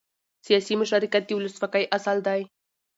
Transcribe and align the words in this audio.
سیاسي 0.45 0.73
مشارکت 0.81 1.23
د 1.25 1.29
ولسواکۍ 1.35 1.83
اصل 1.97 2.17
دی 2.27 2.41